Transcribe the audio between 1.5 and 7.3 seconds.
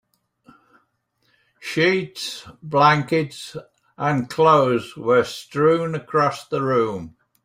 Sheets, blankets, and clothes were strewn across the room.